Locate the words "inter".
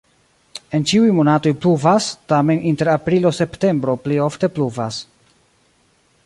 2.71-2.91